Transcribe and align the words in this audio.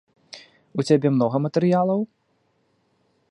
У 0.77 0.85
цябе 0.87 1.07
многа 1.17 1.37
матэрыялаў? 1.45 2.01